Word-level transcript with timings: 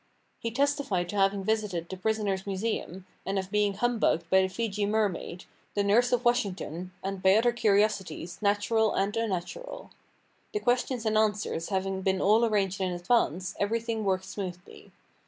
He 0.39 0.49
testified 0.49 1.09
to 1.09 1.15
having 1.15 1.43
visited 1.43 1.87
the 1.87 1.95
prisoner's 1.95 2.47
Museum, 2.47 3.05
and 3.23 3.37
of 3.37 3.51
being 3.51 3.75
humbugged 3.75 4.27
by 4.31 4.41
the 4.41 4.47
Fejee 4.49 4.87
Mermaid; 4.87 5.45
the 5.75 5.83
nurse 5.83 6.11
of 6.11 6.25
Washington; 6.25 6.91
and 7.03 7.21
by 7.21 7.35
other 7.35 7.51
curiosities, 7.51 8.41
natural 8.41 8.95
and 8.95 9.15
unnatural. 9.15 9.91
The 10.53 10.59
questions 10.59 11.05
and 11.05 11.19
answers 11.19 11.69
having 11.69 12.01
been 12.01 12.19
all 12.19 12.43
arranged 12.43 12.81
in 12.81 12.91
advance, 12.91 13.53
everything 13.59 14.03
worked 14.03 14.25
smoothly. 14.25 14.91